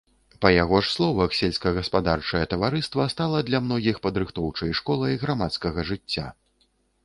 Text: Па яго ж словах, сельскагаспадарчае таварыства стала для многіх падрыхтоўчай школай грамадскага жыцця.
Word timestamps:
Па 0.43 0.49
яго 0.53 0.77
ж 0.85 0.89
словах, 0.93 1.35
сельскагаспадарчае 1.39 2.41
таварыства 2.55 3.07
стала 3.17 3.43
для 3.53 3.61
многіх 3.69 4.03
падрыхтоўчай 4.09 4.77
школай 4.83 5.13
грамадскага 5.25 5.79
жыцця. 5.95 6.27